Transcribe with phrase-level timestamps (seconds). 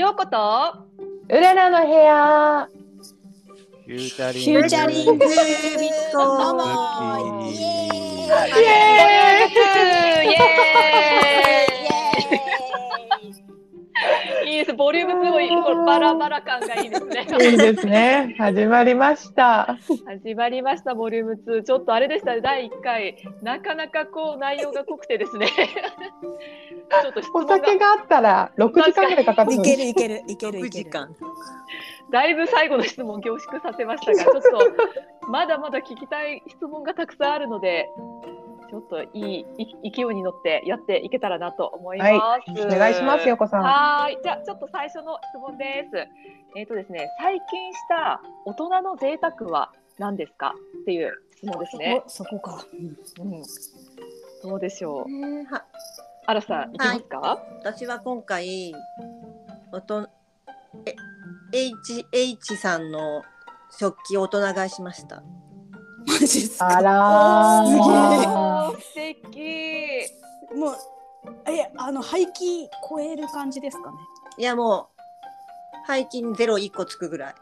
[0.00, 0.72] ヨーコと
[1.28, 2.66] ウララの部屋。
[3.86, 5.90] フューチャリンフューチャリングイイエーイ。
[8.60, 11.29] イエーイ
[14.60, 14.74] です。
[14.74, 17.26] ボリュームすごい、このバラバラ感がいいですね。
[17.50, 18.34] いいですね。
[18.38, 19.78] 始まりました。
[20.06, 21.62] 始まりました、ボリューム2。
[21.62, 23.16] ちょっとあれでしたね、第1回。
[23.42, 25.48] なかなかこう、内容が濃くてですね。
[27.02, 30.90] ちょっと質お酒があったら六時間ぐらいかかっているけるいけるいける6いける。
[32.10, 37.88] だいぶ最後の質問凝縮させましたが、ちょっとまだまだ聞きたい質問がたくさんあるので、
[38.70, 42.10] ちょっといいい勢いに乗ってやっていけたらなと思います。
[42.62, 43.62] お願いしますよこさん。
[43.62, 45.96] はーい、じゃあちょっと最初の質問です。
[46.56, 52.02] えっ、とですね、最近した大人の贅沢は何ですかっていう質問ですね。
[52.06, 52.64] おそこか。
[53.18, 53.42] うん、
[54.48, 55.10] どうでしょう？
[55.10, 55.64] ねは
[56.26, 57.42] あらさん、いきますか？
[57.64, 58.72] 私は今回
[59.72, 60.08] おと
[60.86, 60.94] え
[61.52, 63.22] H H さんの
[63.76, 65.24] 食器を大人買いしました。
[66.30, 66.80] マジっすあか。
[66.82, 67.64] ら
[68.78, 68.94] す
[69.30, 70.14] げえ素
[70.52, 70.56] 敵。
[70.56, 70.74] もう
[71.50, 73.96] えあの排気超える感じですかね？
[74.38, 77.34] いやもう背筋ゼロ一個つくぐらい。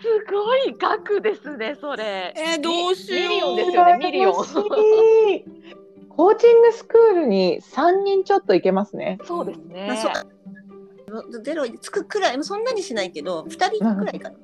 [0.00, 2.32] すごい額ですね、それ。
[2.36, 4.34] えどうしようミリオンですよね、ミリオン。
[4.34, 9.18] コーチングスクールに三人ちょっと行けますね。
[9.24, 9.88] そうですね。
[9.88, 14.36] まあそうゼロつくくらいそんなにしないけど二人くらいかな。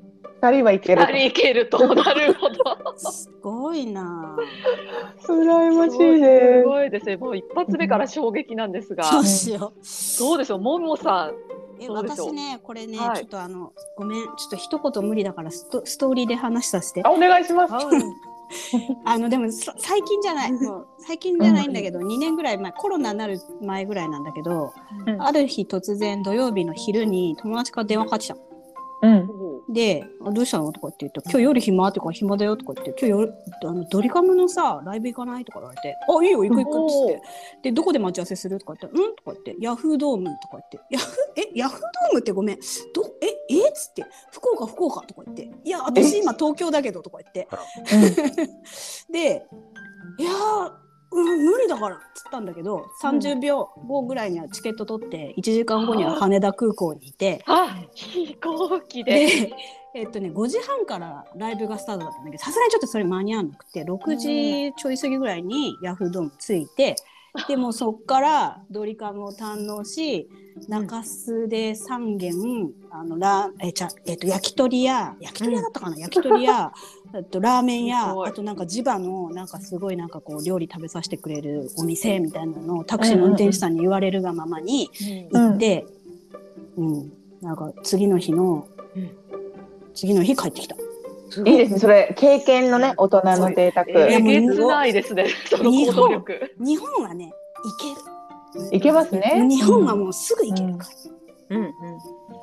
[0.45, 1.07] 二人は行ける二。
[1.07, 2.95] 人いけると、 なるほど。
[2.97, 4.37] すごいな。
[5.27, 6.65] 羨ましいすです。
[6.65, 7.17] ごいですね。
[7.17, 9.11] もう一発目から衝撃なんですが。
[9.11, 10.19] どうしよう。
[10.21, 11.35] どうでしょう、ももさん。
[11.81, 17.75] え私ねこれね、はいちょっとあのごめんちょっと一言無理だからストストーリーで話させてあ、お願いします。
[19.05, 24.73] あのでもそ最近じゃない もう最近じゃないんだけど、2年ぐらい前コロナになる前ぐらいなんだけど、
[25.07, 28.41] うんある日突然土曜日の昼に友達から電話かかってきたの
[29.03, 29.44] うん。
[29.71, 37.23] であ「どうしたの?」とかって言って「今日夜暇?」とか「暇だよ」とか言って「今日夜あのドリカムのさライブ行かない?」とか言われて「あいいよ行く行く」っつって
[37.71, 42.63] 「でどこで待ち合わせする?」とか言って「うん?」とか言って「ヤフードーム」とか言って「ヤフえヤフードームってごめんど
[43.23, 47.49] ええっ?」つって「福岡福岡」とか言って「いや私今東京だけど」とか言って
[49.11, 49.47] で
[50.19, 50.84] 「いやー
[51.15, 57.43] うん、無理だから」っつったんだけど30秒後ぐらいにはチケット取って1時間後には羽田空港にいて。
[57.47, 59.27] あ、飛行機で。
[59.27, 59.53] で、
[59.95, 66.97] えっとね、5時半からライブがスタートだったんだけどさすがにちょっとそれ間に合わなくて6時ちょい過ぎぐらいにヤフードーム着いて、
[67.49, 70.29] でもうそっからドリカムを堪能し
[70.69, 72.33] 中洲で3軒
[72.91, 76.73] あのラえちゃ、えっと、焼き鳥屋焼き鳥屋だったかな、焼き鳥屋
[77.15, 84.91] えっとラーメン屋すごいあとなんか地場のなんかすごいなんかこう料理食べさせてくれるお店みたいなのをタクシーの運転手さんに言われるがままに、
[85.33, 85.87] うん行って、
[86.77, 88.67] うん、なんか次の日の、
[88.97, 89.11] うん
[89.95, 90.75] 次の日帰ってきた。
[91.45, 91.79] いいですね。
[91.79, 93.87] それ経験のね大人の贅沢。
[93.89, 95.29] えげつないですね。
[95.49, 96.55] その行動力。
[96.59, 97.33] 日本はね、
[97.65, 98.77] 行ける。
[98.77, 99.47] いけますね。
[99.49, 100.89] 日本はもうすぐ行けるか
[101.51, 101.57] ら。
[101.57, 101.73] うんうん。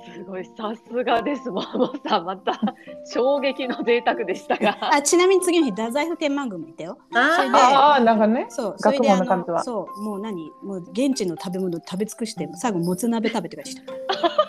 [0.03, 1.49] すごい、さすがです。
[1.49, 2.59] ももさん、また
[3.05, 4.77] 衝撃の贅沢でしたが。
[4.93, 6.97] あちなみに次の日、太宰府天満宮もいたよ。
[7.15, 8.45] あああなんかね。
[8.49, 13.81] そう、学問の数はそう、もう何、もう現地の食べ物食べ尽くして、最後もつ鍋食べてからした。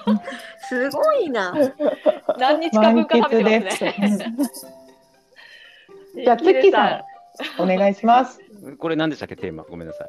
[0.69, 1.55] すごいな。
[2.39, 4.35] 何日か分か食べてますね。
[6.25, 7.05] じゃあツッキーさ
[7.59, 8.41] んお願いします。
[8.79, 9.37] これ何でしたっけ？
[9.37, 10.09] テーマごめんなさい。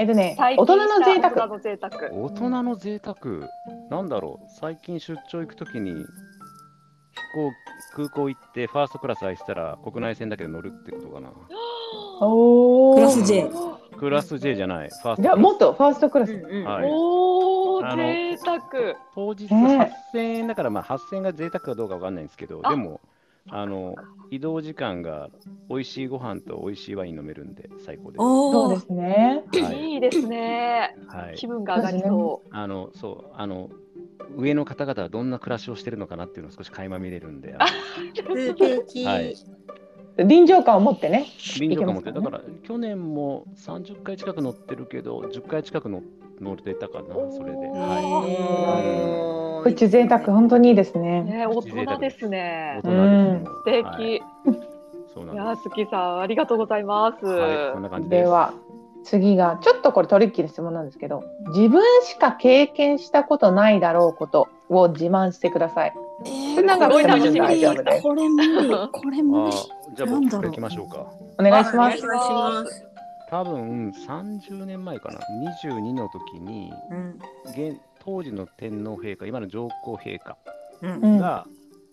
[0.00, 1.46] えっとね最大人の贅沢。
[1.46, 2.10] の贅沢。
[2.10, 3.18] 大人の贅沢
[3.90, 6.06] なんだろう最近出張行くときに飛
[7.34, 7.52] 行
[7.94, 11.30] 空港行ってファーストクラス空いてたら国内線だけで乗るってことかな。
[12.22, 12.94] おお。
[12.94, 13.50] クラス J
[13.98, 14.88] クラス J じゃない。
[14.88, 16.32] ファーストじゃあもっとファーストクラス。
[16.32, 18.60] うんうんはいおお、贅沢。
[19.14, 23.02] 当日ね8000円だから、まあ、8000円が贅沢かどうかわかんないんですけど、あでも、
[23.50, 23.96] あの
[24.30, 25.28] 移動時間が
[25.68, 28.20] 美味しいご飯と美味しいワイン飲めるんで最高です。
[28.20, 29.44] おおそうで、すね。
[29.62, 30.96] はいいいですね。
[31.08, 33.70] はい気分が上がりそあのそうあの
[34.36, 37.66] 上の方々はどんな暮らしをしてるのかなっていうのを少し垣間見れるんで、あ
[38.14, 39.04] 素敵。
[39.04, 39.34] はい
[40.16, 41.26] 臨場感を持ってね。
[41.58, 46.02] 臨場感持って、いけますかだから去年も30回近く乗ってるけど、10回近く乗
[46.40, 47.58] 乗れたかな、それで。
[47.68, 51.00] はおープチ贅沢本当にいいですう。
[51.00, 51.22] ね。
[51.22, 52.28] ね、大人ですい。
[52.28, 52.90] ね大。
[52.90, 53.52] 人ですよ。
[53.56, 53.84] 素敵。
[53.86, 54.22] はい
[55.12, 55.62] そうなんいやす。
[55.64, 57.26] すきさん、ありがとうございます。
[57.26, 58.20] はい、こんな感じです。
[58.22, 58.54] では
[59.02, 65.94] 次がちょっとこれトリッキーな質問なんですけど、自分しか経験したことないだろうことを自慢してください。
[66.26, 69.56] えそれ長くても大丈夫ですこれ無理、これ無あ理。
[69.96, 71.06] じゃあなんだろう僕から行きましょうか。
[71.38, 72.30] お願いしますお願いし。
[72.32, 72.86] ます。
[73.30, 75.18] 多分30年前かな、
[75.62, 77.18] 22の時に、うん
[77.48, 80.36] 現当時の天皇陛下、今の上皇陛下
[80.82, 80.90] うん。
[81.00, 81.18] うん。
[81.18, 81.46] が、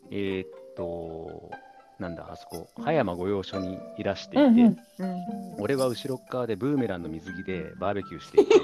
[0.10, 1.52] えーっと、
[2.00, 4.78] なんだ、あそこ、葉山御用所にいらしていて、うんうん。
[5.00, 5.56] うん。
[5.60, 8.56] 俺は後ろっ側でブーメランの水着でバーベキューしていて、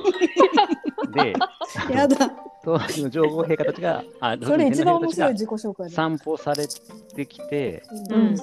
[1.12, 1.34] で、
[1.90, 2.32] やだ。
[2.64, 6.66] 当時の上皇陛下たちが、あ それ一番面白い天自己紹介散歩され
[7.16, 8.38] てきて、うん。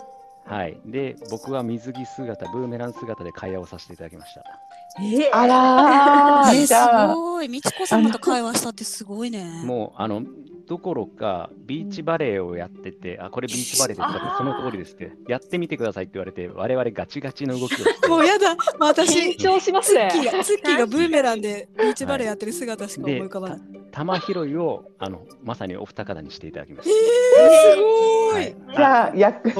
[0.44, 0.78] はい。
[0.84, 4.44] で、僕は水着姿、ブーメラン姿で会話をさせていただきました。
[4.98, 7.48] えあらー、えじゃあ、ごい。
[7.48, 9.62] 美智子様と会話したってすごいね。
[9.64, 10.22] もう、あの、
[10.66, 14.10] どころか、ビーチバレーをやってて、あ、これビーチバレーですか？
[14.10, 18.56] って、その通りですって、やってみてくださいって言われて、我々ガチガチの動きをして、 もうやだ。
[18.78, 23.58] 私緊、張しますねツッキーがツッキーがブーメランでビーチバレーやってる姿しか思い浮かばない。
[23.92, 28.30] 玉拾いを、あの、まさにお二方にしていただきましえー、すご。
[28.30, 28.36] た。
[28.36, 28.54] はいい。
[28.76, 29.50] じゃあ、役、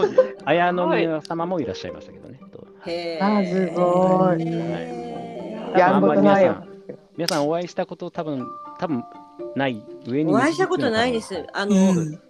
[0.45, 2.39] 綾宮様もいらっしゃいましたけどね。
[2.53, 5.10] とへーあすごいへ
[5.77, 6.65] やんごとないよ。
[7.17, 8.47] 皆さんお会いしたこと多分、
[8.79, 9.05] 多分
[9.57, 10.33] ない上に。
[10.33, 11.47] ーお会いしたことないです。
[11.53, 12.21] あの、うん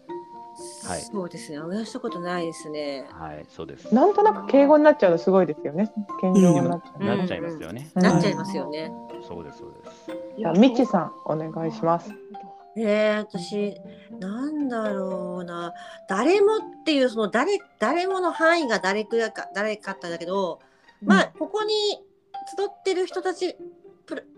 [0.86, 1.60] はいそうですね。
[1.60, 3.06] お会いしたことないですね。
[3.12, 3.94] はい、そうです。
[3.94, 5.90] なんとなく敬語になっちゃうのすごいですよね。
[6.20, 7.00] 謙譲になっちゃう。
[7.00, 7.90] うんなっちゃいますよね。
[7.94, 8.92] うんなっちゃいますよね。
[9.26, 10.10] そうです、そうです。
[10.38, 12.12] じゃあ、みちさん、お願いします。
[12.76, 13.74] えー、私
[14.20, 15.72] なんだろうな
[16.08, 20.60] 誰もっていうその誰誰もの範囲が誰かか誰かったんだけど、
[21.02, 21.74] まあここに
[22.56, 23.56] 集ってる人たち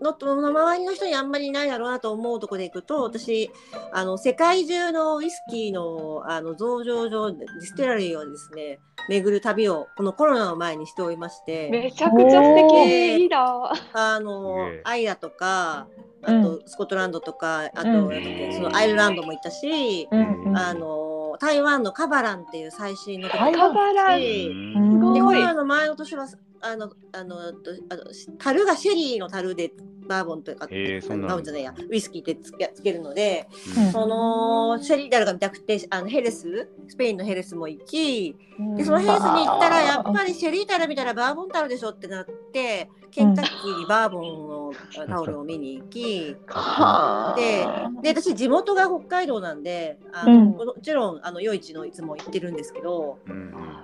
[0.01, 3.49] のの周りの人にあんまりいないだろうなと思うところでいくと私
[3.91, 8.79] あの世界中のウイスキーのあの増上場ディステラリーをですね
[9.09, 11.69] 巡る旅をこのコロナの前にしておりまして。
[11.69, 12.91] めちゃくちゃ素お敵。
[12.91, 13.71] ーいいな。
[13.93, 15.87] あのアイラとか
[16.21, 17.93] あとスコットランドとか、あとうん。
[17.93, 21.03] なんだっけそのアイルランドも行ったし、うんうんあの
[21.39, 26.27] 台湾のカバランっていう最新のとこ台湾カバランでコロナの前の年は
[26.61, 28.03] あのあのとあの
[28.37, 29.71] 樽がシェリーの樽で
[30.07, 33.47] バーボンというか、へーそんなのバーボンじゃないやウイスキーってつけつけるので、
[33.77, 33.91] うん。
[33.91, 38.35] そのシェリー樽が見たくてあのヘレススペインのヘレスも行き
[38.75, 44.73] でそのヘレスに行ったらやっぱりシェリー樽見たらバーボン樽でしょってなってケンタッキーにバーボンの
[45.07, 46.35] タオルを見に行き。
[46.47, 47.35] はあ。
[47.35, 47.65] で
[48.01, 50.45] で私地元が北海道なんであの、うん。
[50.51, 53.19] もちろんあの夜市のいつも行ってるんですけど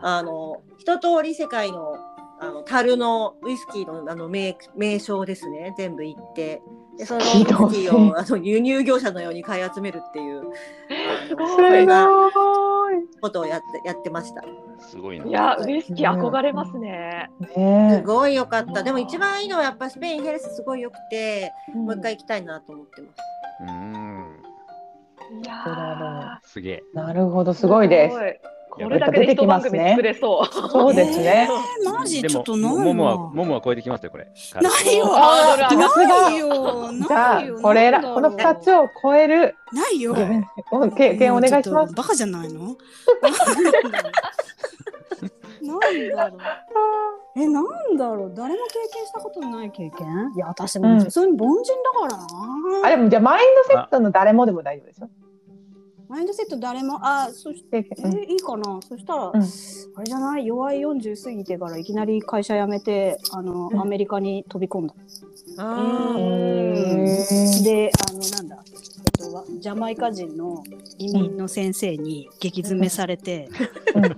[0.02, 1.96] あの一通り世界の
[2.42, 5.74] あの樽のウイスキーのあの名名称ですね。
[5.78, 6.62] 全部行って。
[6.98, 10.44] でそのウイスキーをあの輸入業者のように買い集めるっていう。
[11.28, 12.08] すそれな。
[12.08, 12.69] ごい。
[13.22, 14.44] ことをやってやってました
[14.80, 15.26] すごいな。
[15.26, 17.30] いや、ウイスキー憧れますね。
[17.52, 23.14] すねごい良かったでも一番いいのはやっぱスペインヘレスすごい良くてもう一回行きたいなと思ってます
[23.62, 24.42] うん。
[25.44, 26.74] いやすげえ。
[26.74, 26.84] え。
[26.94, 28.49] なるほど、すごいです。
[28.70, 30.46] これだけで一番組作れそう。
[30.70, 31.50] そうですね。
[31.50, 33.18] えーマジちょっとないももは、な。
[33.18, 34.32] ももは超えてきますよ、これ。
[34.62, 35.06] ないよ。
[35.08, 36.48] ないよ。
[37.06, 37.60] じゃあないよ。
[37.62, 40.16] これらこの二つを超えるないよ。
[40.72, 41.94] お経験お願いします。
[41.94, 42.78] バカじゃないの？
[45.62, 46.40] なんだろう。
[47.36, 47.66] え、なん
[47.98, 48.34] だろう。
[48.36, 50.32] 誰も経験したことのない経験？
[50.36, 52.28] いや、私も普通に凡人だからな。
[52.86, 55.10] あでもじゃあマインドセットの誰もでも大丈夫ですよ。
[56.10, 58.80] マインドセット誰も、あ、そして、え、いいかな？
[58.82, 59.36] そしたら、ん。
[59.36, 59.46] あれ
[60.06, 60.46] じゃない？
[60.48, 63.80] 弱い40過ぎてからいきなり会社辞めて、あの、うん。
[63.80, 64.96] アメリカに飛び込んだ。
[67.64, 70.64] で、あの、なんだ、えっとわ、ジャマイカ人の
[70.98, 73.48] 移民の先生に激詰めされて、
[73.94, 74.04] うん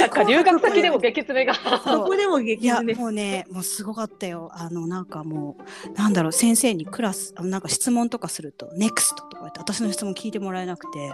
[0.02, 1.54] なんか留学先でも激詰めが。
[1.54, 2.98] そこでも激詰め。
[2.98, 4.50] もうねもうすごかったよ。
[4.52, 5.56] あのなんかも
[5.88, 11.12] うなんだろう先生にクラスあのなんか質問とかすると「NEXT」とか言って私の質問聞いてもらえなくて。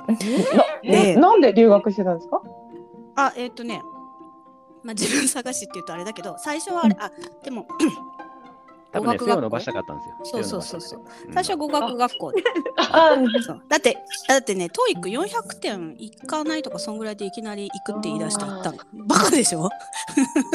[0.84, 2.42] えなんで留学してたんですか？
[3.14, 3.82] あえっ、とね
[4.82, 7.10] まあ自分探しって言うとあれだけど最初はあれ、あ
[7.44, 7.66] でも
[8.92, 10.16] 多分ね、語学学校背を伸ばしたかったんですよ。
[10.25, 11.32] そうそうそうそう背を伸ばしたくて。
[11.32, 12.42] 最初は語学学校で
[12.78, 19.68] あそうだってだってね TOEIC400 点いかないとかそんぐらいでいきなり行くって言い出して行ったのバカでしょ？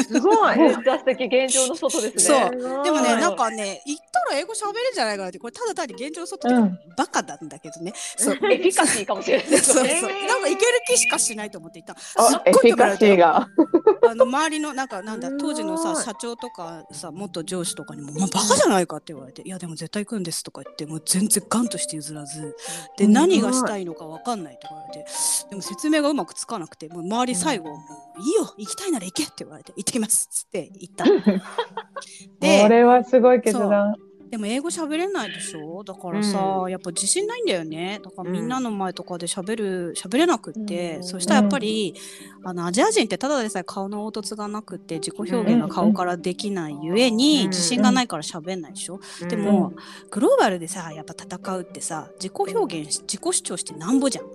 [0.08, 2.52] すごいめっちゃ素敵現状の外ですそね。
[2.54, 7.94] うでもね、はいなんかね、言ったら英語喋れるんじゃないかなって、これただ単に現状の外でうんバカなんだけどね。
[7.96, 8.36] そう。
[8.52, 9.98] エフィカシーかもしれないです そうね。
[10.00, 10.10] そう。
[10.28, 11.96] なんかいける気しかしないと思っていた。
[11.98, 13.48] すっあエフィカシーが。
[14.10, 22.56] あの周りのなんかなんだ当時のさ社長とかさ元上司とかにも「もうバカじゃないか」って言われて「いやでも絶対行くんです」とか言ってもう全然ガンとして譲らず。
[22.98, 25.06] でうん何がしたいのか分かんないとか言われて
[25.50, 31.22] でも説明がうまくつかなくてもう周り最後「もういいよ行きたいなら行け」って言われて「行ってきます」っつって行ったの。
[31.22, 31.32] こ
[32.40, 33.96] でれはすごい決断。
[34.30, 35.84] ででも英語喋れないでしょ？
[35.84, 38.00] だからさ、うやっぱ自信ないんだよね。
[38.04, 41.96] だからみんなの前とかで喋る喋れなくって、うんそしたらやっぱり、
[42.44, 47.50] あのアジア人ってただでさえ顔の凹凸がなくって自己表現が顔からできないゆえに、うん。
[47.50, 49.74] 自信がないから喋んないでしょ、でも、
[50.12, 54.26] グローバルでさやっぱ戦うってさ自己表現し自己主張してなんぼじゃん、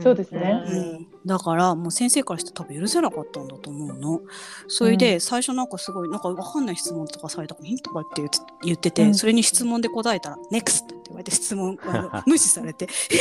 [0.00, 0.62] そうですね。
[0.66, 1.06] うん。
[1.26, 4.20] だからもう先生からして多分許せなかったんだと思うの。
[4.68, 9.14] それで最初なんかすごいなんかわかんない質問とかされたから「ん?」とかって言って言ってて、うん。
[9.14, 11.78] それに質問で答えたら「NEXT」って言われて質問
[12.26, 13.18] 無視されて「えー!」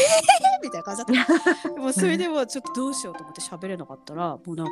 [0.64, 1.26] みたいな感じだっ
[1.64, 1.70] た。
[1.70, 4.72] でもそれでもちょっとどうしようと思って喋れなかったらもうなんか、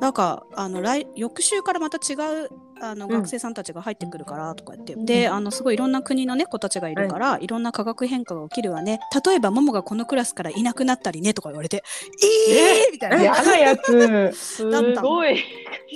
[0.00, 2.14] なんかあの来翌週からまた違
[2.44, 2.50] う
[2.90, 3.12] あのうん。
[3.12, 9.00] 学生さんたちが入ってくるからとか言って、であのすごいいろんな国のね子たちがいるから、い、ろんな化学変化が起きるわね。
[9.24, 11.82] 例えばモモがこのクラスからいなくなったりねとか言われて
[12.50, 13.22] えー、みたいな。
[13.22, 14.32] 嫌なやつ。
[14.32, 15.02] すだったの。
[15.02, 15.38] ごい。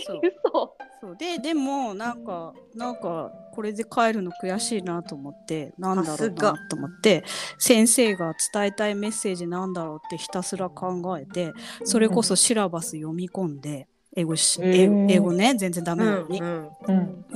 [0.07, 0.79] そう。
[1.17, 7.25] ででもなんかなんかこれで帰るの悔しいなと思ってなんだろうなと思って
[7.59, 11.53] 先生が伝えたいメッセージなんだろうってひたすら考えて
[11.85, 13.87] それこそシラバス読み込んで
[14.17, 16.29] 英語し、英語ね全然ダメうなの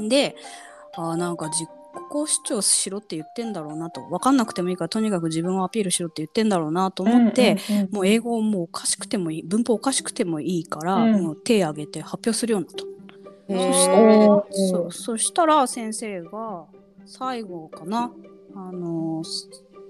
[0.01, 0.09] に。
[0.09, 0.37] で
[0.95, 1.69] あーなんか自己
[2.11, 4.03] 主張しろって言ってんだろうなと。
[4.03, 7.57] 分かんなくてもいいからとにかく自分をアピールしろって言ってんだろうなと思って、
[7.91, 11.23] もう英語もうおかしくてもいい文法おかしくてもいいから、うん。
[11.23, 12.85] もう手挙げて発表するようになった。
[13.55, 16.65] へそしそうそしたら先生が
[17.07, 18.13] 最後かな。
[18.55, 19.23] あの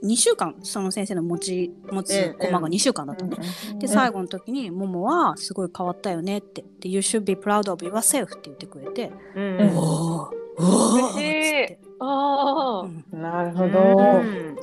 [0.02, 3.46] 2週間その先生の持ち持つコマが2週間だったのね。
[3.78, 10.24] で最後の時に「ももはすごい変わったよね」って「で You should be proud of yourself」って言ってくれて「うんうんおおお
[10.58, 12.80] お!」っつって、ああ。
[12.80, 13.78] うんなるほうど。
[14.18, 14.56] ん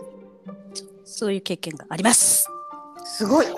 [1.05, 2.48] そういう経験があります。
[3.05, 3.48] すごい。
[3.48, 3.53] め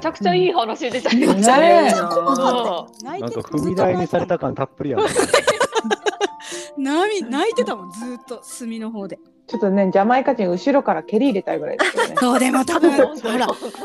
[0.00, 1.90] ちゃくちゃいい話出ちゃいましたね。
[1.92, 4.98] なんか踏み台にされた感たっぷりや
[6.78, 7.02] な。
[7.02, 9.18] 泣い泣いてたもんずーっと隅の方で。
[9.48, 12.14] ちょっとね、ジャマイカ人後ろから蹴り入れたいぐらいですよね。
[12.18, 13.14] そうでも多分ほら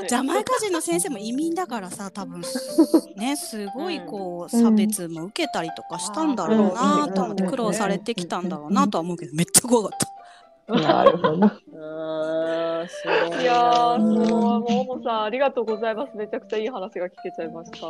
[0.07, 2.41] ジャマイカ人の先生も移民だからさ多分
[3.15, 10.07] ねすごいこううん差別も受けたりとかしたんだろうなと思ってうん苦労されてきたんだろうなとは思うけどめっちゃ怖かった。
[10.73, 11.35] なるほど。
[11.35, 11.41] いい
[13.45, 16.15] やー、なそう、ももさん、ありがとうございます。
[16.15, 17.77] めちゃくちゃいい話が聞けちゃいました。
[17.77, 17.83] じ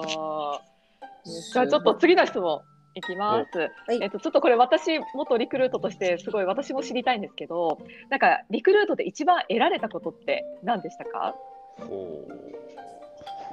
[1.59, 2.61] ゃあ、ちょっと次の質問
[2.95, 3.57] いきます。
[3.59, 7.77] はいえっと、ちょっとこれ、私、元リクルートとして、すごい私も知りたいんですけど。
[8.09, 11.35] なんか、リクルートで一番得られたことって、何でしたか？
[11.79, 12.33] ほう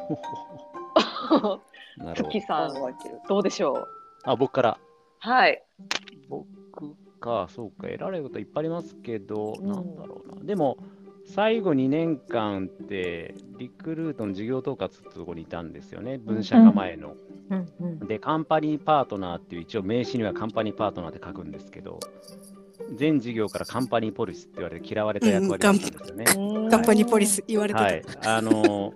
[2.02, 2.46] なるほどツッキー。
[2.46, 2.74] さん、
[3.28, 3.86] どうでしょう？
[4.24, 4.78] あ、僕から。
[5.20, 5.62] はい。
[6.28, 6.46] 僕
[7.20, 10.42] か、そうか、得られることいっぱいありますけど、うんなんだろうな。
[10.44, 10.78] でも、
[11.26, 17.10] 最後2年間って、リクルートの事業統括ってところにいたんですよね、分社化前の。
[17.10, 21.98] うんうんで、カンパニーパートナーっていう、一応名刺にはカンパニーパートナーって書くんですけど、
[22.94, 26.24] 全事業からカンパニーポリスって言われて嫌われた役割だったんですよね。
[26.70, 27.84] カンパニーポリス言われてた。
[27.84, 28.92] はい、あの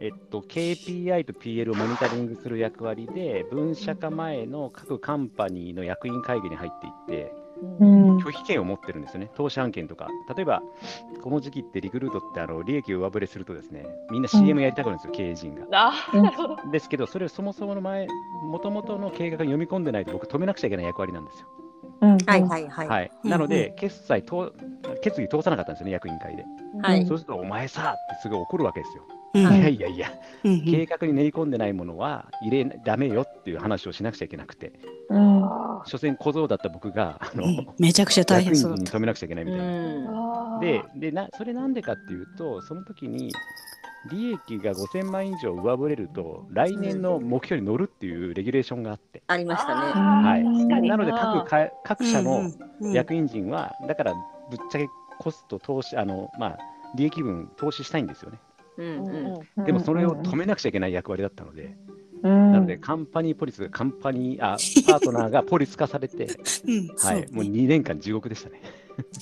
[0.00, 7.32] えっと、KPI と PL をモニタリングする役割で、分社化前の各カンパニーの役員会議に入っていって、
[7.80, 8.07] うん。
[8.28, 10.08] 拒否権を持ってるんですよね、投資案件とか。
[10.34, 10.62] 例えば、
[11.22, 15.66] この時期ってリクルートってあの利益を上振れするとですね、みんな CM やりたくなるんですよ、経営陣が。
[15.72, 16.56] あー、なるほど。
[16.70, 18.06] ですけど、それをそもそもの前、
[18.42, 21.46] もともとの計画に読み込んでないと、僕、止めなくちゃいけない役割なんですよ。
[22.00, 22.88] うんはいはいはい。
[22.88, 24.52] はい、うんなので、決済と、
[25.02, 26.44] 決議通さなかったんですよね、役員会で。
[26.82, 29.02] はいそうすると、お前さってすごい怒るわけですよ。
[29.46, 29.56] うん。
[29.56, 30.12] いやいやいや、
[30.44, 30.52] うん。
[30.52, 34.72] うん計画に練り込んでないものは入れダメよっていう話をしなくちゃいけなくて、
[35.10, 35.40] うん。
[35.84, 37.68] 所詮小僧だった僕が、あの、うん。
[37.78, 38.82] めちゃくちゃ大役員変そうだった。
[38.82, 39.64] に止めなくちゃいけないみたいな。
[39.64, 43.32] あーででな、それなんでかっていうと、その時に
[44.10, 49.80] 利益が5000万以上上振れると、来年の目標に乗るっていうレギュレーションがあって、ありましたね。
[49.92, 50.44] はい。
[50.44, 50.96] 確かにな。
[50.96, 52.92] ので各か各社のうんうん。
[52.92, 54.14] 役員陣は、だから
[54.50, 56.58] ぶっちゃけコスト投資、あのまあ、
[56.96, 58.38] 利益分投資したいんですよね。
[58.78, 59.26] うんうん。
[59.34, 59.64] ううん。
[59.64, 61.76] でもそれを止めなくちゃいけない役割だったので、
[62.22, 62.52] うん。
[62.52, 64.56] なのでカンパニーポリスがカンパニー、あ
[64.90, 66.26] パートナーがポリス化されて、
[66.66, 68.60] うんはい、もう2年間地獄でしたね。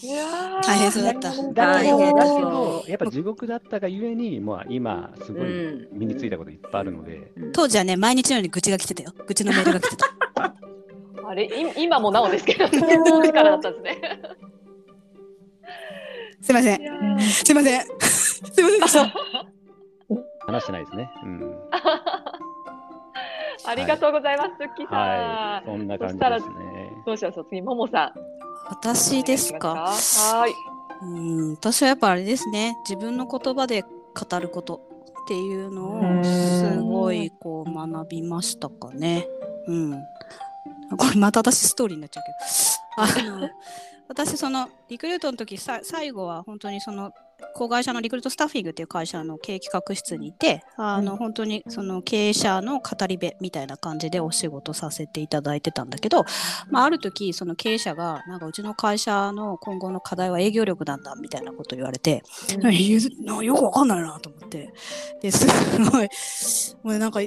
[0.03, 0.63] いやー。
[0.63, 1.31] 大変そうだった。
[1.31, 5.99] だけど、大変だだけどそやっぱ地獄だったがゆえに、まあ、今、すごいうん。
[5.99, 7.53] 身についたこといっぱいあるので、ん。
[7.53, 9.13] 当時はね毎日のように愚痴が来てたよ。
[9.27, 10.07] 愚痴のメールが来てた。
[11.29, 11.49] あれ、い
[11.83, 14.21] 今もなおですけど、当時からだったんですね。
[16.41, 17.21] すいません。
[17.21, 17.87] すいません
[18.53, 19.13] すいませんでした
[20.47, 21.11] 話してないですね。
[21.25, 21.55] うん。
[23.67, 24.99] ありがとうございます、ツッキーさん。
[25.01, 26.93] はい、そんな感じですね。
[27.05, 28.13] どうしましょう、次、ももさん。
[28.69, 29.75] 私ですか？
[29.75, 30.55] はい。
[31.03, 34.81] うん私はやっぱあれですね自分の言葉で語ること
[35.25, 39.29] っていうのうんをすごいこう学びましたかね
[39.67, 39.93] うん
[40.97, 43.51] これまた私ストーリーになっちゃうけあの
[44.09, 47.13] 私そのリクルートの時さ最後は本当にその
[47.55, 51.19] 子会社のリクルートスタッフィングっていう会社の経営企画室にいてあの、うん。
[51.19, 56.25] 本当にその経営者の語り部みたいな感じでお仕事させていただいてたんだけど、
[56.71, 62.23] まあ、ある時その経営者がなんかうちの会社の今後の課題は営業力なんだみたいなこと言われて、
[62.63, 63.45] うん。
[63.45, 64.73] よくわかんないなと思って。
[65.21, 65.47] です
[65.91, 66.09] ごい。
[66.83, 67.21] もうなんか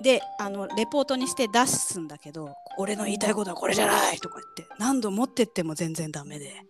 [0.00, 6.64] であのレポートにして出すんだけど俺の言いたいことはこれじゃないとか言って何度持ってっても全然ダメで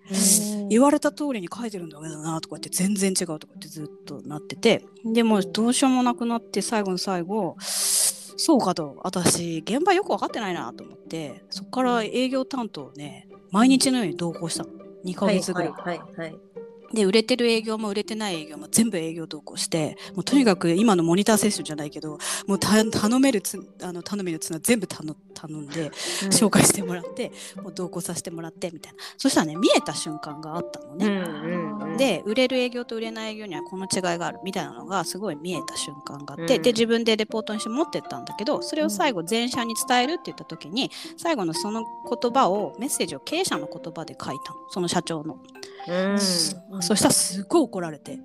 [0.68, 14.70] 言われた通りに書いてるんだけどなとか言って全然違うとか言ってずっとなっててでもうどうしようもなくなって最後の最後そうかと私現場よく分かってないなと思ってそこから営業担当をね毎日のように同行したの
[15.04, 15.70] 2ヶ月ぐらい。
[15.70, 16.36] はいはいはい。
[16.96, 25.90] で売れてる営業も売れてない営業も全部営業同行してもうとにかく今のモニターセッションじゃないけどもうた頼めるつあの頼みの綱全部頼頼んで
[26.30, 27.30] 紹介してもらって、
[27.62, 28.98] もう同行させてもらってみたいな。
[29.18, 31.06] そしたらね見えた瞬間があったのね。
[31.06, 36.62] うんうんうん、で売れる営業と売れない営業にはこの違いがあるみたいなのがすごい見えた瞬間があって、うん。
[36.62, 44.58] で自分でレポートにして持ってったんだけどそれを最後全社に伝えるって言った時に最後のその言葉をメッセージを経営者の言葉で書いたの。
[44.70, 45.38] その社長の。
[45.88, 46.18] うん。
[46.82, 48.18] そしたらすごい怒られて。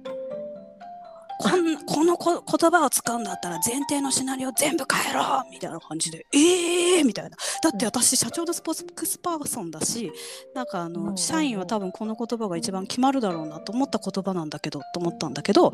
[1.41, 7.31] こんこのこ言葉を使うんだったら前提のシナリオ全部変えろみたいな感じでええー、みたいな。
[7.63, 10.12] だって私社長のスポークスパーソンだし
[10.53, 15.71] なんかあの社員は多分この言葉が一番決まるだろうなと思った言葉なんだけどと思ったんだけど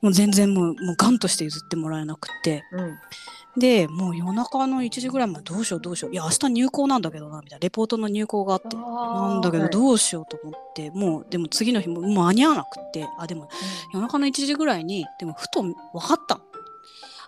[0.00, 2.64] もう全然もうもうガンとして譲ってもらえなくって。
[2.72, 2.98] うん
[3.56, 6.12] でもう夜中の1時ぐらいまでどうしようどうしよう。
[6.12, 7.62] いや明日入校なんだけどなみたいな。
[7.62, 8.76] レポートの入校があって。
[8.76, 9.72] なんだけどはい。
[9.72, 13.06] どうしようと思って、もうでも次の日も間に合わなくって。
[13.18, 13.48] あでも
[13.92, 16.42] 夜中の1時ぐらいにでもふと分かったの。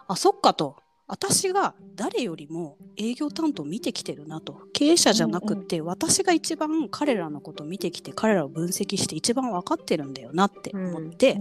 [0.09, 0.77] あそっかと
[1.09, 4.63] 私が誰よりも営業担当を見てきてるなと。
[4.73, 11.39] 経営者じゃなくって、私が一番彼らのことを見てきて彼らを分析して一番分かってるんだよなって思って、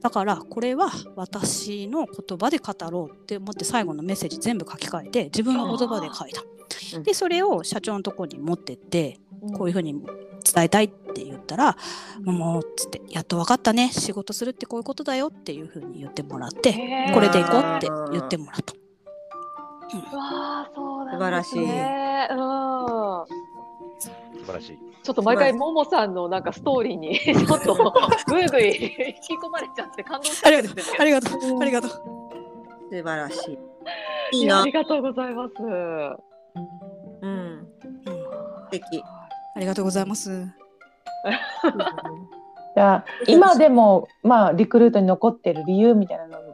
[0.00, 6.42] だからこれは私の言葉で語ろうって思って最後のメッセージ全部書き換えて自分の言葉で書いた。
[6.96, 7.02] うん。
[7.02, 9.18] でそれを社長のところに持ってって
[9.56, 11.76] こういうふうに伝えたいって言ったら
[12.22, 16.72] 「もう」っつって「やっと分かったね仕事するってこういうことだよ」っていうふうに言ってもらって
[17.14, 18.74] これでいこうって言ってもらった。
[19.94, 22.38] うわあそうなん素晴らしいですねうん
[24.00, 24.10] 素
[24.46, 24.78] 晴らしい。
[25.02, 27.74] ちょっと毎回ももさんのなんかストーリーに ちょっと
[28.26, 31.90] ぐいぐい引き込まれちゃって感動しちゃありがとうってありがとうありがとう。
[31.90, 31.98] 素
[32.90, 33.58] 晴らし
[34.32, 34.38] い。
[34.38, 34.72] いいなあり。
[34.72, 35.54] がとうございます。
[35.62, 36.16] うん。
[37.22, 37.68] うん
[38.64, 39.02] 素敵。
[39.54, 40.46] ありがとうございます。
[42.74, 46.47] じゃあ今でもまあリクルートに残ってる理由みたいなの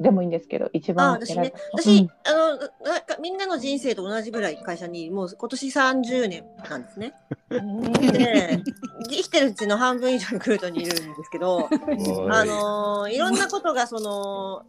[0.00, 2.48] でもいいんですけど一あ番私ね選私、ぶあの
[2.90, 7.14] なんかみんなの人生と同じぐらい会社にもう今年30年なんですね。
[7.50, 8.62] で
[9.10, 11.68] 生きてるうちの半分以上にクルートにいるんですけど、
[12.30, 14.64] あのーいろんなことがその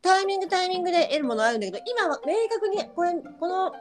[0.00, 3.72] タイミングタイミングで得るものあるんだけど今は明確にこれこの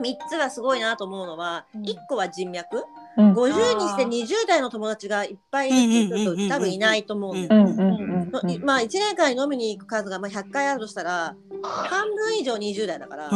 [0.00, 1.82] 3つはすごいなと思うのは、うん。
[1.82, 2.84] 1個は人脈
[3.18, 7.72] うん50にして20代の友達がいっぱいいるっていう人多分いないと思うんだよね。
[7.72, 13.28] うんうんうんのいまあ1年間に飲みに行く数がまあ100回あるとしたら半分以上20代だから。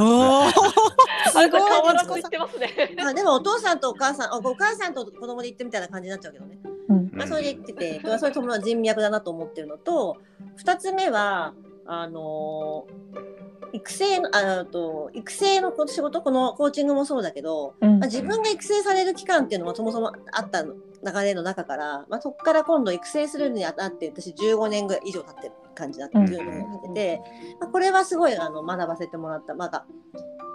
[1.30, 2.94] すごい変わらてますね。
[2.96, 6.58] まあでもお父さんとお母さんあお母さんと子供で行ってみたいな感じになっちゃうけどね。
[6.88, 10.18] うんまあ、それで言ってて、まあそういう友達人脈だなと思ってるのと
[10.64, 11.54] 2つ目は
[11.86, 13.41] あのー
[13.72, 17.98] 育成のああと育成の仕事このコーチングもそうだけど、うん。
[18.00, 20.64] まあ、自分が育成される期間っていうのはそもそもあった
[21.04, 26.26] 流れの中から、まあ、そこから今度育成するにあたって私15年ぐらい以上経ってる感じだった、うん。
[26.26, 27.20] 15年経ってて、
[27.60, 29.54] まあ、これはすごいあの学ばせてもらった。
[29.54, 29.84] まだ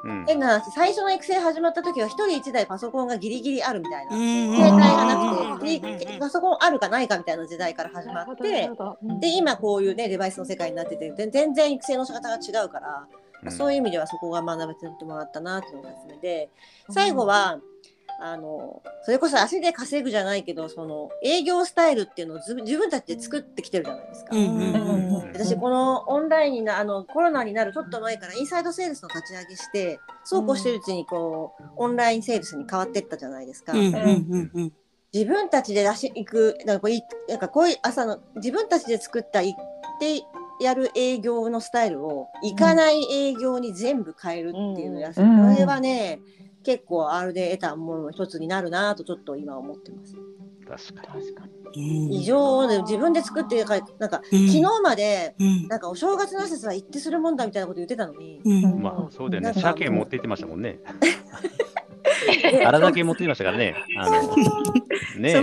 [0.05, 0.25] うん。
[0.25, 4.55] 変な話最初の育成始まった時は1人1台パソコンがギリギリあるみたいなうん。
[4.55, 5.59] 携帯がなうん。
[5.59, 8.69] くてでパソコンあるかないかみたいな時代から始まって
[9.19, 13.07] で今こういうねデバイスの世界になっててで全然育成の仕方が違うから、
[13.43, 16.49] まあそういう意味ではそこが学べてもらったなっていうのが2つ目で
[16.89, 17.59] 最後は
[18.19, 24.35] あのそれこそ足で稼ぐじゃないけどその営業スタイルっていうのをず自分たちで作ってきてるじゃないですか。
[24.35, 25.31] うんうんうんうん。
[25.33, 33.73] 私このオンラインになあのコロナになるちょっと前からインサイドセールスの立ち上げしてそうこうしてるうちにこうオンラインセールスに変わっていったじゃないですか。
[33.73, 33.97] うんうんう
[34.37, 34.73] んうん。
[35.13, 39.59] 自分たちで出し行くなんかこういなんかこういう朝の自分たちで作った行っ
[39.99, 40.21] て
[40.59, 46.19] やる営業のスタイルを行かない営業に全部変えるっていうのをやる、うんこれはね
[46.67, 50.17] 結構あれで得たものの一つになるなとちょっと今思ってます。
[50.91, 51.23] 確かに。
[51.23, 58.41] 確かに異常で自分で作ってなんか昨日までうんなんかお正月の挨拶は行ってするもんだみたいなこと言ってたのに。
[58.43, 59.53] うんまあそうだよね。
[59.53, 60.81] 鮭持って行ってましたもんね。
[62.65, 63.73] あらだけ持ってきましたからね。
[63.97, 64.35] あの
[65.19, 65.35] ね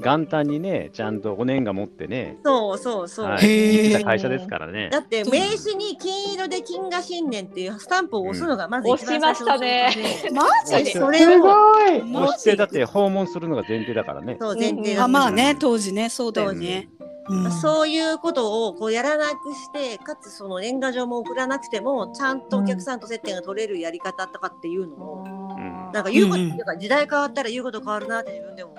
[0.00, 3.26] 元旦にね、ちゃんとお年賀持ってね、そうそうそう。
[3.26, 4.98] はい、へー行ってた会社ですからねだ。
[4.98, 9.94] って名刺に金色で金河新年っていうスタンプを押すのがまず一番押しましたね
[10.32, 12.02] マジそれすをごい。
[12.02, 14.36] マそしてだって訪問するのが前提だからね。
[14.40, 16.88] そう前提だったあまあね当時ねそうだよね。
[17.00, 17.04] うん
[17.52, 28.74] そういうことをこうやらなくしてかつその年賀状も送らなくてもちゃんとお客さんと接点が取れるやり方とかっていうのも、んなんか言うこと、うんうんなんか時代変わったら言うこと変わるなって自分でも。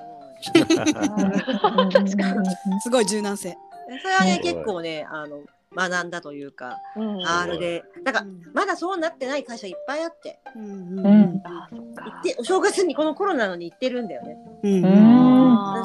[2.82, 3.58] すごい柔軟性。
[4.02, 5.42] それはねうん結構ねあの
[5.76, 7.84] 学んだというか、うん、R で。
[8.04, 8.16] なん。
[8.16, 10.40] かまだそうなってない会社いっぱいあって。
[10.56, 14.38] うんうん行ってお正月にこのコロナのに行ってるんだよね。
[14.64, 14.82] うん。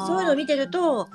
[0.07, 1.07] そういうのを見てると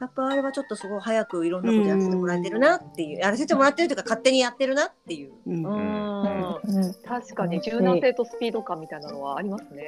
[0.00, 5.32] やっぱあれはちょっとすごい早くいろんなことやらせてもらってるなっていう、やらせてもらってるというか勝手にやってるなっていう。
[5.46, 5.64] うん。
[5.64, 6.58] うん。
[6.64, 9.84] うん確かに柔軟性とスピード感みたいなのはありますね。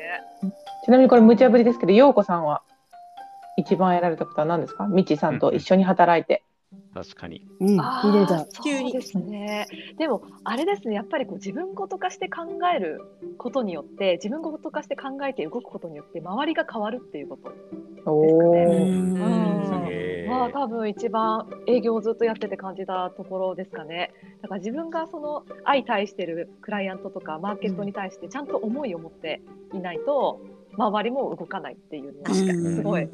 [0.85, 2.63] ちなみにこれ無茶ぶりですけど、陽子さんは？
[3.57, 4.87] 一番やられたことは何ですか？
[4.87, 6.43] みちさんと一緒に働いて。
[6.93, 7.47] 確かに。
[7.61, 8.03] うんあ。
[8.65, 9.67] 急にですね。
[9.99, 12.43] でもあれですね、やっぱりこう自分ごと化して考
[12.75, 13.01] える
[13.39, 17.53] ことによって、自分ごと化して考えて動くことによって周りが変わるっていうこと。
[18.11, 18.55] おうお。
[18.55, 20.27] んうん。
[20.29, 24.13] まあ多分一番営業をずっとやってて感じたところですかね。
[24.43, 29.41] だから自分がその相対してるクライアントとかマーケットに対してちゃんと思いを持って
[29.73, 30.41] いないと
[30.77, 33.09] 周りも動かないっていうすごい、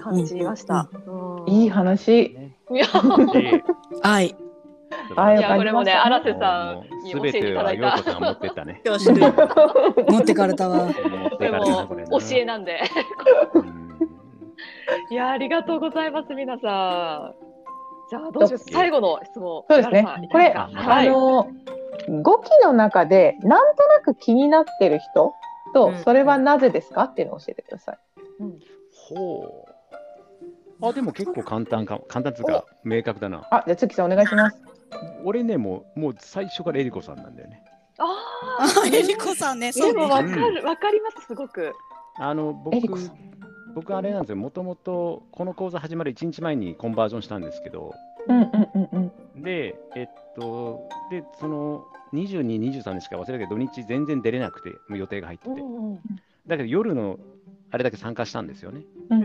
[0.00, 0.88] 感じました。
[1.06, 2.34] うんいい話。
[2.34, 2.86] ねいや
[3.32, 3.62] で
[4.02, 4.36] はい。
[5.16, 8.82] あいやこれもね荒瀬さもんに教えていただはい陽た持ってったね。
[8.84, 10.86] 持ってかれたわ。
[10.86, 10.94] 持っ
[11.30, 12.80] こてかれれも教えなんで。
[13.54, 13.86] うん
[15.10, 17.46] いやありがとうございます皆さん。
[18.08, 19.64] じゃあどうしよう最後の質問。
[19.68, 20.06] そうですね。
[20.30, 21.08] これ、あはい。
[21.08, 21.48] の
[22.08, 25.34] 5期の中でなんとなく気になってる人
[25.76, 27.02] と、うんそれはなぜですか？
[27.04, 27.98] っていうのを教えてください。
[28.92, 29.66] ほ
[30.80, 30.86] う。
[30.86, 33.46] あ、でも結構簡単か、簡単っていうか、明確だな。
[33.50, 34.60] あ、じゃあ月さんお願いします。
[35.24, 37.62] 俺ね、もう、もう最初からエリコさんなんだよね。
[37.98, 38.04] あ
[38.84, 39.72] あエリコさんね。
[39.72, 41.72] でもわかるわかりますすごく。
[42.18, 42.78] あの、僕
[43.74, 47.92] 僕あれなんですよ、もともとこの講座始まる1日前にコンバージョンしたんですけど、
[48.28, 49.42] うんうんうんうん。
[49.42, 50.08] で、えっ
[50.38, 51.84] と、で、その
[52.16, 55.54] 22、23日しか忘れたけど、土日全然出れなくて、もう予定が入ってて、
[56.46, 57.18] だけど夜の
[57.70, 58.82] あれだけ参加したんですよね。
[59.10, 59.22] うん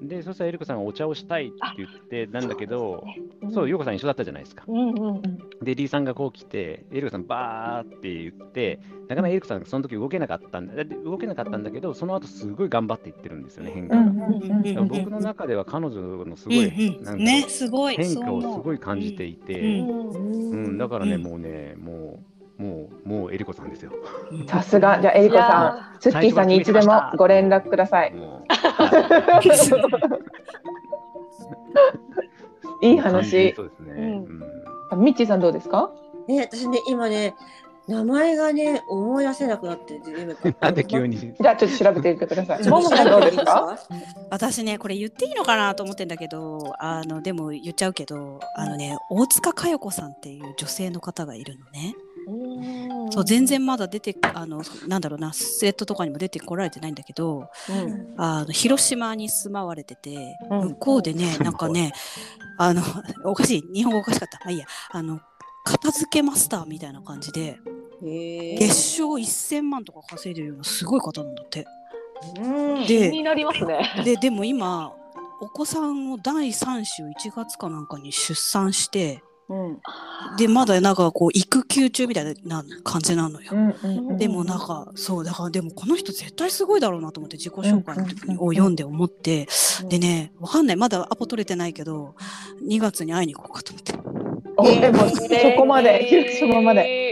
[0.00, 3.04] うんで、そしたらエリコさんがお茶をしたいって言って、なんだけど、
[3.42, 4.64] うんそう、ヨコさん一緒だったじゃないですか。
[4.66, 5.22] うんうん
[5.62, 14.02] で、リーさんがこう来て、エリコさんバーって言って、なかなかエリコさんがその時動けなかったんだ、だって動けなかったんだけど、その後すごい頑張っていってるんですよね、変化が。
[14.02, 17.04] うんうんうんだから僕の中では彼女のすごい、うんうんん。
[17.04, 17.96] なかね、すごい。
[17.96, 18.62] 変化をすい。
[18.62, 23.92] ごい感じていて、うんうんだからね、うんもうね、もう、もう、もうエリコさんですよ。
[24.48, 25.00] さすが。
[25.00, 28.14] じゃあエリコさん、ツッキーさんにいつでもご連絡ください。
[32.82, 33.54] いい話。
[33.54, 33.92] そうですね。
[33.92, 34.42] うんうん
[34.98, 35.90] ミッチーさんどうですか？
[36.28, 37.34] ね私ね今ね
[37.88, 39.98] 名前がね思い出せなくなって
[40.60, 41.18] なんで急に？
[41.18, 42.62] じゃあちょっと調べてみてください。
[42.62, 43.76] ちょっとボムさんどうですか？
[44.30, 51.94] 私ねこれ言っていいのかなと思ってんだけどあのでも言っちゃうけどあのね大塚佳代子さんっていう女性の方がいるのね。
[52.26, 53.12] うん。
[53.12, 58.14] そう全然まだ出てあのなんだろうなスレッドとかにも出てこられてないんだけどうん。
[58.16, 60.68] あの広島に住まわれててうん。
[60.70, 61.92] 向こうでねなんかね
[62.58, 62.82] あの
[63.24, 63.64] おかしい。
[63.72, 64.38] 日本語おかしかった。
[64.44, 64.66] まあいいや。
[64.90, 65.20] あの
[65.64, 67.58] 片付けマスターみたいな感じで
[68.04, 71.66] へ月賞1000万とか稼いでるようなすごい方なんだって。
[72.38, 72.86] うん。
[72.86, 74.02] で気になりますね。
[74.04, 74.92] ででも今
[75.40, 79.35] お子さんを第3子を1月かなんかに出産してうん
[80.38, 83.50] でまだなんかこう育休中みたいな感じなのよ。
[83.52, 89.46] うんうんうんでもなんかそうだからでもこの人絶対すごいだろうなと思って自己紹介の時にを読んで思って。
[89.88, 90.76] でねわかんない。
[90.76, 92.14] まだアポ取れてないけど
[92.66, 93.94] 2月に会いに行こうかと思って。
[94.56, 95.22] おでもそ
[95.56, 96.06] こまで。
[96.06, 97.05] 広島まで。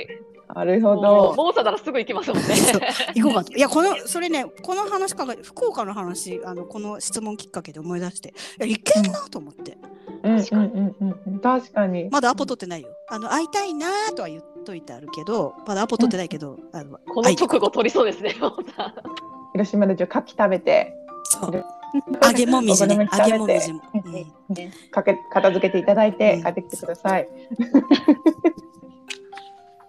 [0.48, 0.54] で。
[0.54, 1.34] なるほもうど。
[1.36, 2.48] モーサならすぐ行きますもんね。
[3.14, 3.52] 行こうかと。
[3.52, 9.78] いやこのそれねこの話かが福岡の話あのこの質問きっかけで思い出していやいけんなと思って
[10.22, 11.38] うんうんうんうんうん。
[11.40, 12.08] 確かに。
[12.10, 12.88] まだアポ取ってないよ。
[13.08, 18.34] あの会いたいなとは言っといてあるけどまだアポ取ってないけど、あのこの直後取りそうですね。
[19.52, 20.92] 広島でじゃあ牡蠣食べて、
[21.24, 21.64] そう
[22.24, 23.80] 揚げもみじね揚げもみじも。
[23.94, 27.28] 食うんかけ片付けていただいてうん帰ってきてください。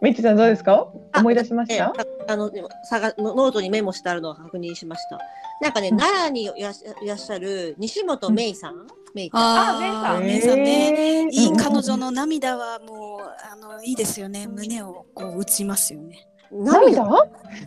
[0.05, 0.87] ミッチーさんどうですか？
[1.11, 1.73] あ思い出しました？
[1.75, 1.93] えあ
[2.27, 5.19] あのでもさがノートにメモしてあるのを確認しました。
[5.61, 9.41] なんかね、うん奈良にいらっしゃいらっしゃる西本芽衣さん、芽衣ちゃん。
[9.41, 11.27] ああ、あメイさんね。
[11.31, 13.19] いいうん彼女の涙はもう
[13.51, 14.47] あのいいですよね。
[14.47, 16.27] 胸をこう打ちますよね。
[16.51, 17.03] 涙？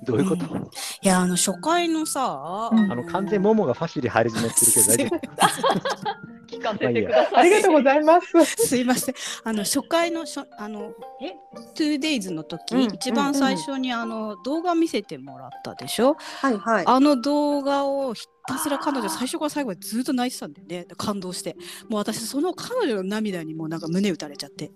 [0.04, 4.48] どういうこと、うんいや、あの、初回のさ、うんあの完全にモモがファシリ入り詰
[4.88, 6.37] めてるけど大丈夫？
[6.48, 7.34] 聞かせてください。
[7.36, 8.26] ありがとうございます。
[8.68, 9.14] すいません。
[9.44, 11.34] あの初回のしょあのえ
[11.76, 16.16] ？2days の時、うん一番最初にあの動画見せてもらったでしょ？
[16.40, 16.84] はいはい。
[16.86, 20.86] あの動画をひたすら彼女最初から最後までずっと泣いてたんだよね。
[20.96, 21.56] 感動して。
[21.88, 24.72] もう私その彼女の涙にもうなんか胸打たれちゃって。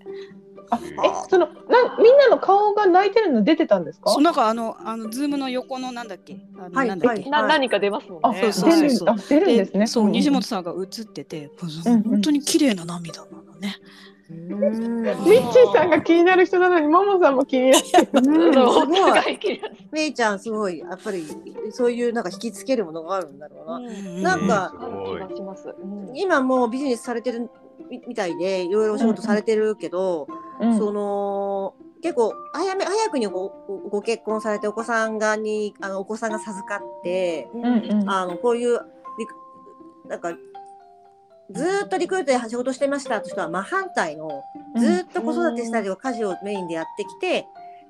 [0.70, 1.52] あ、え、その、な、
[1.98, 4.10] みんなの顔が泣いてるの出てたんですか？
[4.10, 4.22] そう。
[4.22, 6.38] なんかあのあのズームの横のなんだっけ？
[6.56, 7.22] あのはいなんだっけ？
[7.22, 8.40] はいな何か出ますもんあ、ね。
[8.40, 9.86] そうそう出る、そうあ、出るんですね。
[9.86, 11.50] そう、ん西本さんが映ってて、
[11.84, 13.76] 本当に綺麗な涙なのね。
[14.30, 15.02] うーん。
[15.02, 18.12] ミッチーさんが気になる人なのに、ももさんも気になってる。
[19.90, 20.14] めい。
[20.14, 21.26] ちゃんすごいやっぱり
[21.70, 24.36] そういうなんか引きつけるものがあるんだろうな。
[24.36, 25.68] なんかある気がします。
[25.68, 26.16] うん。
[26.16, 27.50] 今もうビジネスされてる
[27.90, 30.28] みみたいでいろいろお仕事されてるけど、
[30.60, 30.78] うん。
[30.78, 37.64] その結構早め早くにごごご結婚されてお子さんがにあのお子さんが授かってうん。
[37.64, 38.10] うん。
[38.10, 38.80] あのこういう
[40.08, 40.34] なんか
[41.50, 44.42] ずーっとリクルートで仕事してましたと人は真反対の
[44.78, 47.46] ずーっと子育てしたりとか家事をメインでやってきて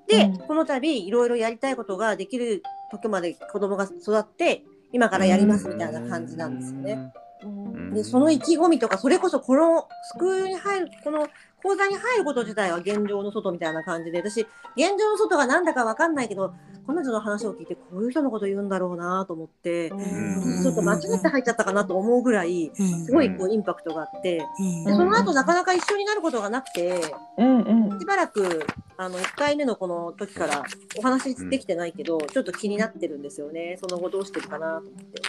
[0.08, 0.38] で、うん。
[0.38, 4.62] この度いろいろやりたいことができる時まで子供が育って
[4.92, 7.12] 今からやりますみたいな感じなんですよね。
[7.42, 7.94] うん。
[7.94, 11.28] でその意気込みとかそれこそこのスクールに入るこの
[11.62, 16.52] 講座に入ること自体は現状の外みたいな感じで私現状の外がなんだかわかんないけど
[16.86, 30.64] 彼女の話を聞いてこういう人のこと言うんだろうなと思ってうんちょっと間違って入っちゃったかなと思うぐらいうんすごいこうインパクトがあってうんでその後なかなか一緒になることがなくてしばらくあの1回目のこの時から
[30.98, 35.22] お話できてないけどちょっと気になってるんですよねその後どうしてるかなと思って。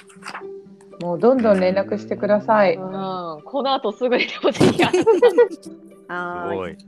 [1.02, 2.76] もうどんどん連絡してください。
[2.76, 4.80] うんこの後すぐにでもぜひ。
[6.14, 6.86] はーいす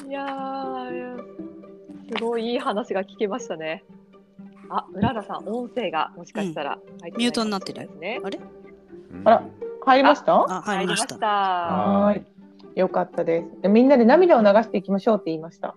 [0.00, 0.10] ごい。
[0.10, 1.18] いやー、
[2.16, 3.84] すごいいい話が聞けましたね。
[4.68, 7.86] あ、うららさん、音声がもしかしたら入ってミュートになってるない？
[7.86, 9.22] かもしれないですね。
[9.24, 9.42] あら
[9.84, 11.16] 入りましたあ、入りました。
[11.18, 12.26] はーい。
[12.74, 13.62] よかったです。
[13.62, 15.76] でみんなで涙を流していきましょうって言いました。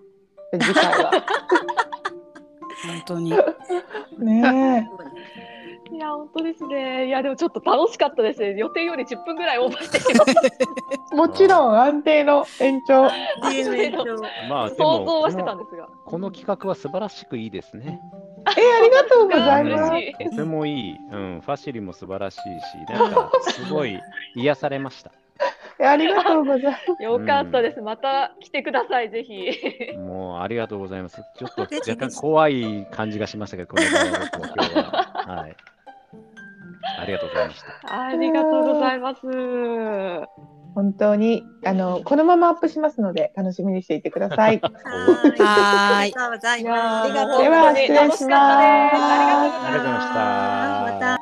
[0.52, 1.12] で次回は。
[2.86, 3.32] 本当に。
[4.18, 4.88] ね
[5.92, 7.08] いや、本当ですね。
[7.08, 8.54] いや、でもちょっと楽しかったですね。
[8.56, 10.32] 予定より10分ぐらいオーバーしてしまった。
[10.46, 10.50] え。
[11.16, 13.02] もちろん安定の延長。
[14.48, 15.88] まあ、で想像もはしてたんですが。
[16.06, 18.00] この企画は素晴らしくいいですね。
[18.46, 20.30] えありがとうございます。
[20.30, 20.96] とてもいい。
[21.10, 23.98] うん、ファシリも素晴らしいし、なんか すごい
[24.36, 25.10] 癒されました。
[25.80, 26.86] えありがとうございます。
[27.02, 27.80] よかったです。
[27.80, 29.50] また来てください、ぜひ。
[29.96, 31.22] もうありがとうございます。
[31.36, 35.36] ちょっと 若干怖い感じがしましたけど、この場合はは。
[35.40, 35.56] はい。
[36.98, 38.06] ありがとうございました。
[38.06, 39.20] ありがとうございます。
[40.72, 44.60] 本当にあのこのままアップしますので楽しみにしていてください。
[44.60, 44.72] はい
[45.40, 47.12] ありがとうございます。
[47.12, 47.74] では。
[47.74, 48.28] 失礼しますありがとうございます。
[48.28, 50.14] ありがとうございました
[50.92, 51.19] また。